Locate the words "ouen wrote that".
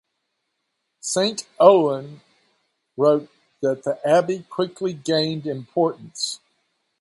2.15-3.83